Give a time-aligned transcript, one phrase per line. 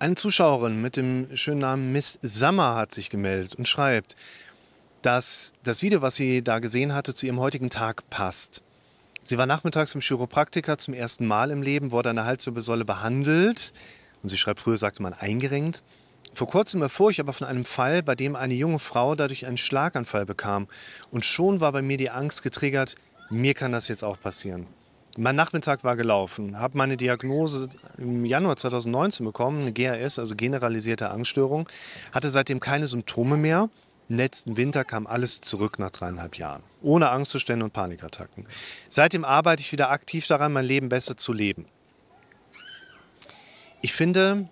[0.00, 4.16] Eine Zuschauerin mit dem schönen Namen Miss Summer hat sich gemeldet und schreibt,
[5.02, 8.62] dass das Video, was sie da gesehen hatte, zu ihrem heutigen Tag passt.
[9.24, 13.74] Sie war nachmittags beim Chiropraktiker zum ersten Mal im Leben, wurde an der Halswirbelsäule behandelt
[14.22, 15.82] und sie schreibt, früher sagte man eingerenkt.
[16.32, 19.58] Vor kurzem erfuhr ich aber von einem Fall, bei dem eine junge Frau dadurch einen
[19.58, 20.66] Schlaganfall bekam.
[21.10, 22.94] Und schon war bei mir die Angst getriggert,
[23.28, 24.66] mir kann das jetzt auch passieren.
[25.18, 27.68] Mein Nachmittag war gelaufen, habe meine Diagnose
[27.98, 31.68] im Januar 2019 bekommen, eine GAS, also generalisierte Angststörung,
[32.12, 33.68] hatte seitdem keine Symptome mehr.
[34.08, 38.44] Letzten Winter kam alles zurück nach dreieinhalb Jahren, ohne Angstzustände und Panikattacken.
[38.88, 41.66] Seitdem arbeite ich wieder aktiv daran, mein Leben besser zu leben.
[43.82, 44.48] Ich finde,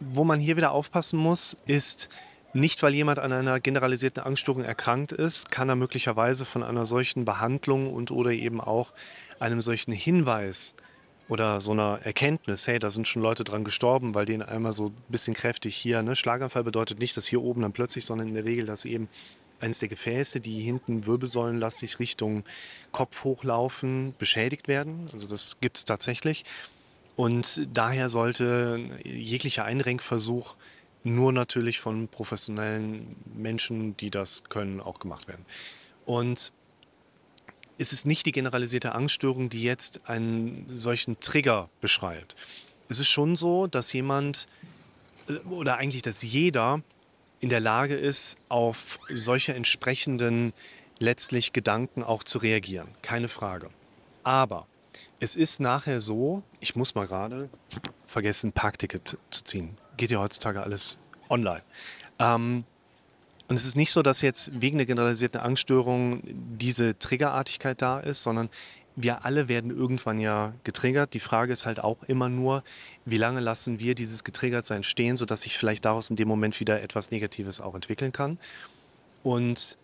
[0.00, 2.10] wo man hier wieder aufpassen muss, ist,
[2.54, 7.24] nicht weil jemand an einer generalisierten Angststörung erkrankt ist, kann er möglicherweise von einer solchen
[7.24, 8.92] Behandlung und oder eben auch
[9.38, 10.74] einem solchen Hinweis
[11.28, 14.88] oder so einer Erkenntnis, hey, da sind schon Leute dran gestorben, weil denen einmal so
[14.88, 16.14] ein bisschen kräftig hier, ne?
[16.14, 19.08] Schlaganfall bedeutet nicht, dass hier oben dann plötzlich, sondern in der Regel, dass eben
[19.60, 22.44] eines der Gefäße, die hinten wirbelsäulenlastig Richtung
[22.90, 25.08] Kopf hochlaufen, beschädigt werden.
[25.12, 26.44] Also das gibt es tatsächlich.
[27.16, 30.56] Und daher sollte jeglicher Einrenkversuch
[31.04, 35.44] nur natürlich von professionellen Menschen, die das können, auch gemacht werden.
[36.04, 36.52] Und
[37.78, 42.36] es ist nicht die generalisierte Angststörung, die jetzt einen solchen Trigger beschreibt.
[42.88, 44.46] Es ist schon so, dass jemand
[45.28, 46.82] äh, oder eigentlich, dass jeder
[47.40, 50.52] in der Lage ist, auf solche entsprechenden
[51.00, 52.88] letztlich Gedanken auch zu reagieren.
[53.02, 53.70] Keine Frage.
[54.22, 54.68] Aber
[55.18, 57.50] es ist nachher so, ich muss mal gerade
[58.06, 59.76] vergessen, Parkticket zu ziehen.
[59.96, 60.98] Geht ja heutzutage alles
[61.28, 61.62] online.
[62.18, 62.64] Ähm,
[63.48, 68.22] und es ist nicht so, dass jetzt wegen der generalisierten Angststörung diese Triggerartigkeit da ist,
[68.22, 68.48] sondern
[68.96, 71.14] wir alle werden irgendwann ja getriggert.
[71.14, 72.62] Die Frage ist halt auch immer nur,
[73.04, 76.82] wie lange lassen wir dieses Getriggertsein stehen, sodass sich vielleicht daraus in dem Moment wieder
[76.82, 78.38] etwas Negatives auch entwickeln kann.
[79.22, 79.78] Und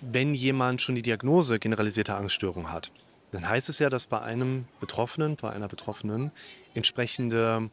[0.00, 2.90] wenn jemand schon die Diagnose generalisierte Angststörung hat,
[3.32, 6.30] dann heißt es ja, dass bei einem Betroffenen, bei einer Betroffenen
[6.74, 7.70] entsprechende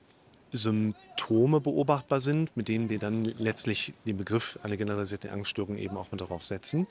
[0.52, 6.12] Symptome beobachtbar sind, mit denen wir dann letztlich den Begriff einer generalisierten Angststörung eben auch
[6.12, 6.88] mit darauf setzen.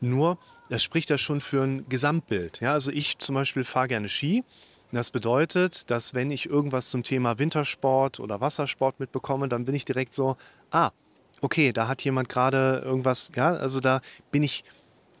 [0.00, 2.60] Nur, das spricht ja schon für ein Gesamtbild.
[2.60, 4.44] Ja, also ich zum Beispiel fahre gerne Ski.
[4.90, 9.86] Das bedeutet, dass wenn ich irgendwas zum Thema Wintersport oder Wassersport mitbekomme, dann bin ich
[9.86, 10.36] direkt so,
[10.70, 10.90] ah,
[11.40, 14.00] okay, da hat jemand gerade irgendwas, ja, also da
[14.30, 14.64] bin ich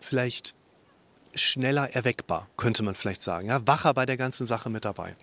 [0.00, 0.54] vielleicht
[1.34, 3.48] schneller erweckbar, könnte man vielleicht sagen.
[3.48, 3.66] Ja?
[3.66, 5.16] Wacher bei der ganzen Sache mit dabei.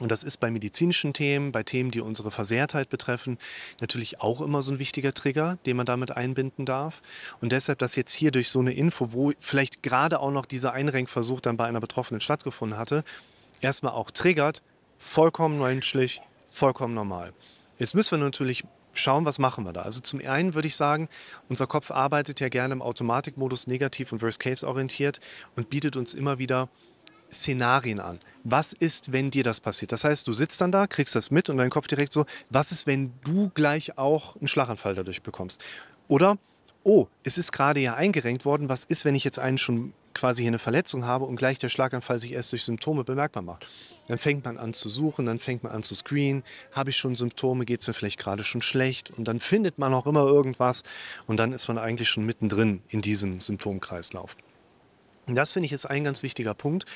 [0.00, 3.38] Und das ist bei medizinischen Themen, bei Themen, die unsere Versehrtheit betreffen,
[3.80, 7.02] natürlich auch immer so ein wichtiger Trigger, den man damit einbinden darf.
[7.40, 10.72] Und deshalb, dass jetzt hier durch so eine Info, wo vielleicht gerade auch noch dieser
[10.72, 13.04] Einrenkversuch dann bei einer Betroffenen stattgefunden hatte,
[13.60, 14.62] erstmal auch triggert,
[14.96, 17.32] vollkommen menschlich, vollkommen normal.
[17.78, 19.82] Jetzt müssen wir natürlich schauen, was machen wir da.
[19.82, 21.08] Also zum einen würde ich sagen,
[21.48, 25.20] unser Kopf arbeitet ja gerne im Automatikmodus negativ und Worst-Case orientiert
[25.56, 26.68] und bietet uns immer wieder
[27.32, 28.18] Szenarien an.
[28.44, 29.92] Was ist, wenn dir das passiert?
[29.92, 32.72] Das heißt, du sitzt dann da, kriegst das mit und dein Kopf direkt so, was
[32.72, 35.62] ist, wenn du gleich auch einen Schlaganfall dadurch bekommst?
[36.08, 36.38] Oder,
[36.82, 40.42] oh, es ist gerade ja eingerenkt worden, was ist, wenn ich jetzt einen schon quasi
[40.42, 43.68] hier eine Verletzung habe und gleich der Schlaganfall sich erst durch Symptome bemerkbar macht.
[44.08, 46.42] Dann fängt man an zu suchen, dann fängt man an zu screenen.
[46.72, 49.94] Habe ich schon Symptome, geht es mir vielleicht gerade schon schlecht und dann findet man
[49.94, 50.82] auch immer irgendwas
[51.26, 54.36] und dann ist man eigentlich schon mittendrin in diesem Symptomkreislauf.
[55.26, 56.86] Und das finde ich ist ein ganz wichtiger Punkt,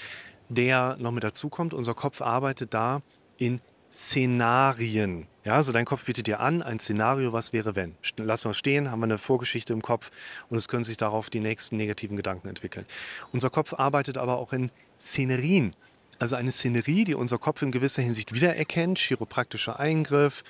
[0.49, 1.75] der noch mit dazu kommt.
[1.75, 3.03] Unser Kopf arbeitet da
[3.38, 3.60] in
[3.91, 5.27] Szenarien.
[5.44, 7.94] Ja, also dein Kopf bietet dir an, ein Szenario, was wäre wenn.
[8.16, 10.10] Lass uns stehen, haben wir eine Vorgeschichte im Kopf
[10.49, 12.87] und es können sich darauf die nächsten negativen Gedanken entwickeln.
[13.32, 15.77] Unser Kopf arbeitet aber auch in Szenerien.
[16.19, 20.43] Also eine Szenerie, die unser Kopf in gewisser Hinsicht wiedererkennt, chiropraktischer Eingriff,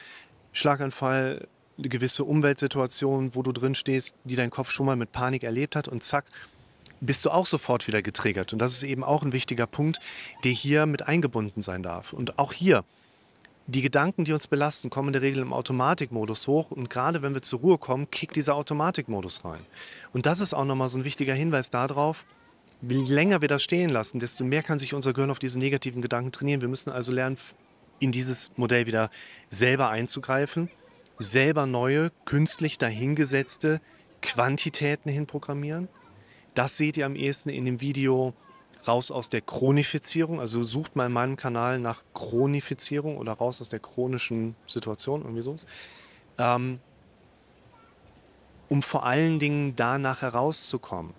[0.53, 5.43] Schlaganfall, eine gewisse Umweltsituation, wo du drin stehst, die dein Kopf schon mal mit Panik
[5.43, 6.27] erlebt hat und zack,
[7.01, 8.53] bist du auch sofort wieder getriggert.
[8.53, 10.01] Und das ist eben auch ein wichtiger Punkt,
[10.45, 12.13] der hier mit eingebunden sein darf.
[12.13, 12.85] Und auch hier,
[13.67, 17.33] die Gedanken, die uns belasten, kommen in der Regel im Automatikmodus hoch und gerade wenn
[17.33, 19.65] wir zur Ruhe kommen, kickt dieser Automatikmodus rein.
[20.13, 22.27] Und das ist auch nochmal so ein wichtiger Hinweis darauf,
[22.83, 26.03] je länger wir das stehen lassen, desto mehr kann sich unser Gehirn auf diese negativen
[26.03, 26.61] Gedanken trainieren.
[26.61, 27.39] Wir müssen also lernen,
[28.01, 29.11] in dieses Modell wieder
[29.51, 30.69] selber einzugreifen,
[31.19, 33.81] selber neue, künstlich dahingesetzte
[34.21, 35.89] Quantitäten hinprogrammieren.
[36.55, 38.33] Das seht ihr am ehesten in dem Video
[38.87, 40.41] raus aus der Chronifizierung.
[40.41, 45.43] Also sucht mal in meinem Kanal nach Chronifizierung oder raus aus der chronischen Situation, irgendwie
[45.43, 45.57] so.
[46.39, 46.81] Ähm,
[48.69, 51.13] um vor allen Dingen danach herauszukommen.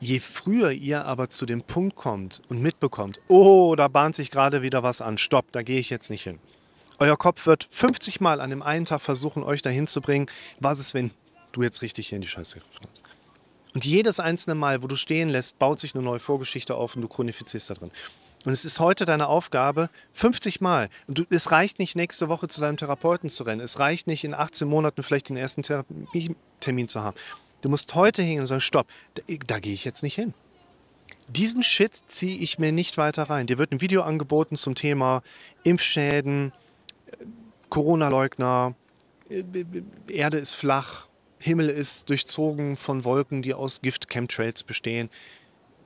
[0.00, 4.62] Je früher ihr aber zu dem Punkt kommt und mitbekommt, oh, da bahnt sich gerade
[4.62, 6.40] wieder was an, stopp, da gehe ich jetzt nicht hin.
[6.98, 10.26] Euer Kopf wird 50 Mal an dem einen Tag versuchen, euch dahin zu bringen,
[10.58, 11.12] was ist, wenn
[11.52, 13.04] du jetzt richtig hier in die Scheiße gegriffen hast.
[13.74, 17.02] Und jedes einzelne Mal, wo du stehen lässt, baut sich eine neue Vorgeschichte auf und
[17.02, 17.90] du chronifizierst da drin.
[18.44, 20.88] Und es ist heute deine Aufgabe, 50 Mal.
[21.06, 23.60] Du, es reicht nicht, nächste Woche zu deinem Therapeuten zu rennen.
[23.60, 27.16] Es reicht nicht, in 18 Monaten vielleicht den ersten Therapietermin zu haben.
[27.60, 30.34] Du musst heute hingehen und sagen, stopp, da, da gehe ich jetzt nicht hin.
[31.28, 33.46] Diesen Shit ziehe ich mir nicht weiter rein.
[33.46, 35.22] Dir wird ein Video angeboten zum Thema
[35.62, 36.52] Impfschäden,
[37.70, 38.74] Corona-Leugner,
[39.30, 39.44] äh,
[40.08, 41.06] Erde ist flach,
[41.42, 45.10] Himmel ist durchzogen von Wolken, die aus Gift-Chemtrails bestehen.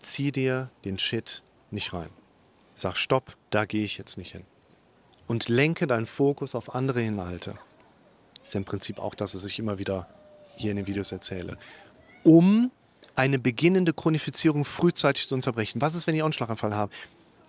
[0.01, 2.11] Zieh dir den Shit nicht rein.
[2.75, 4.45] Sag Stopp, da gehe ich jetzt nicht hin.
[5.27, 7.55] Und lenke deinen Fokus auf andere Inhalte.
[8.45, 10.07] Ist im Prinzip auch das, was ich immer wieder
[10.57, 11.57] hier in den Videos erzähle.
[12.23, 12.71] Um
[13.15, 15.81] eine beginnende Chronifizierung frühzeitig zu unterbrechen.
[15.81, 16.93] Was ist, wenn ihr einen Schlaganfall habt?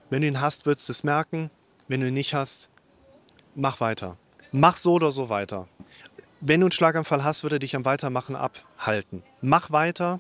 [0.10, 1.52] Wenn du ihn hast, würdest du es merken.
[1.90, 2.70] Wenn du ihn nicht hast,
[3.54, 4.16] mach weiter.
[4.54, 5.68] Mach so oder so weiter.
[6.40, 9.24] Wenn du einen Schlaganfall hast, würde dich am Weitermachen abhalten.
[9.42, 10.20] Mach weiter,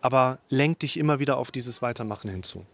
[0.00, 2.66] aber lenk dich immer wieder auf dieses Weitermachen hinzu.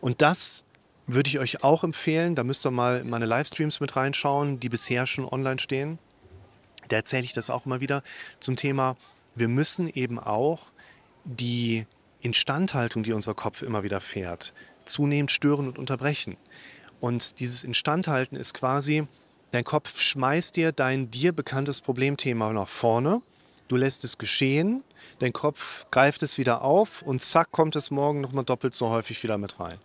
[0.00, 0.64] Und das
[1.06, 2.34] würde ich euch auch empfehlen.
[2.34, 5.98] Da müsst ihr mal in meine Livestreams mit reinschauen, die bisher schon online stehen.
[6.88, 8.02] Da erzähle ich das auch immer wieder
[8.40, 8.96] zum Thema,
[9.34, 10.66] wir müssen eben auch
[11.24, 11.86] die
[12.22, 16.36] Instandhaltung, die unser Kopf immer wieder fährt, zunehmend stören und unterbrechen.
[17.00, 19.06] Und dieses Instandhalten ist quasi,
[19.50, 23.22] dein Kopf schmeißt dir dein dir bekanntes Problemthema nach vorne,
[23.68, 24.82] du lässt es geschehen,
[25.18, 29.22] dein Kopf greift es wieder auf und zack kommt es morgen nochmal doppelt so häufig
[29.22, 29.78] wieder mit rein.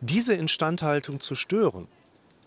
[0.00, 1.86] Diese Instandhaltung zu stören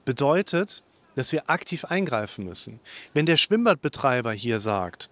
[0.03, 0.83] bedeutet,
[1.15, 2.79] dass wir aktiv eingreifen müssen.
[3.13, 5.09] Wenn der Schwimmbadbetreiber hier sagt,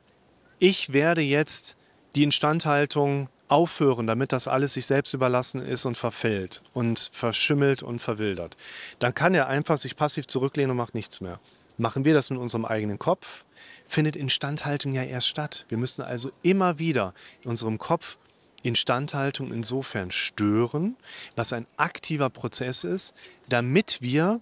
[0.60, 1.78] ich werde jetzt
[2.16, 8.00] die Instandhaltung aufhören, damit das alles sich selbst überlassen ist und verfällt und verschimmelt und
[8.00, 8.58] verwildert,
[8.98, 11.40] dann kann er einfach sich passiv zurücklehnen und macht nichts mehr.
[11.78, 13.46] Machen wir das mit unserem eigenen Kopf,
[13.86, 15.66] findet Instandhaltung ja erst statt.
[15.70, 17.14] Wir müssen also immer wieder
[17.44, 18.18] in unserem Kopf
[18.64, 20.96] Instandhaltung insofern stören,
[21.36, 23.14] was ein aktiver Prozess ist,
[23.50, 24.42] damit wir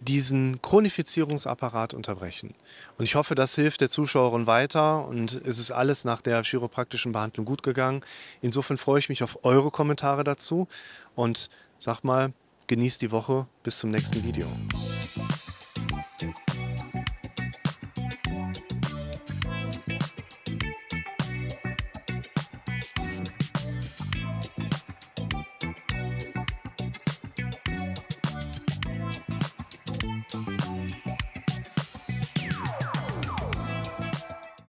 [0.00, 2.54] diesen Chronifizierungsapparat unterbrechen.
[2.98, 7.12] Und ich hoffe, das hilft der Zuschauerin weiter und es ist alles nach der chiropraktischen
[7.12, 8.02] Behandlung gut gegangen.
[8.42, 10.68] Insofern freue ich mich auf eure Kommentare dazu
[11.14, 11.48] und
[11.78, 12.32] sag mal,
[12.66, 13.46] genießt die Woche.
[13.62, 14.46] Bis zum nächsten Video.